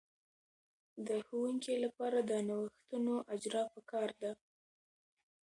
[1.07, 4.31] د ښوونکې لپاره د نوښتونو اجراء په کار ده.